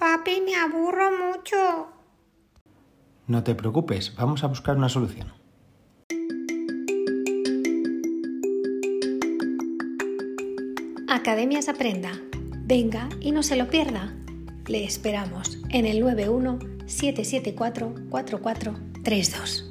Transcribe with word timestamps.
papi, 0.00 0.40
me 0.40 0.56
aburro 0.56 1.10
mucho. 1.12 1.88
No 3.26 3.44
te 3.44 3.54
preocupes, 3.54 4.16
vamos 4.16 4.42
a 4.42 4.46
buscar 4.46 4.76
una 4.76 4.88
solución. 4.88 5.32
Academias 11.06 11.68
Aprenda. 11.68 12.12
Venga 12.62 13.08
y 13.20 13.32
no 13.32 13.42
se 13.42 13.56
lo 13.56 13.68
pierda. 13.68 14.14
Le 14.66 14.84
esperamos 14.84 15.58
en 15.68 15.84
el 15.84 16.00
91 16.00 16.58
774 16.86 17.94
4432. 18.08 19.69